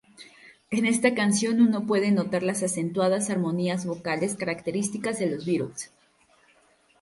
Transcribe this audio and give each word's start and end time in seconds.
En 0.71 0.87
esta 0.87 1.13
canción 1.13 1.61
uno 1.61 1.85
puede 1.85 2.09
notar 2.09 2.41
las 2.41 2.63
acentuadas 2.63 3.29
armonías 3.29 3.85
vocales 3.85 4.33
características 4.33 5.19
de 5.19 5.29
los 5.29 5.45
Beatles. 5.45 5.91